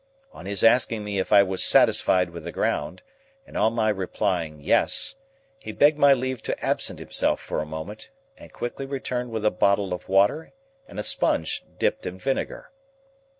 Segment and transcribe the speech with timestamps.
[0.33, 3.03] On his asking me if I was satisfied with the ground,
[3.45, 5.15] and on my replying Yes,
[5.59, 9.51] he begged my leave to absent himself for a moment, and quickly returned with a
[9.51, 10.53] bottle of water
[10.87, 12.71] and a sponge dipped in vinegar.